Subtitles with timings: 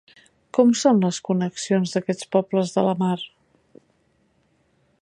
[0.57, 3.19] Com són les connexions d'aquests pobles de la mar?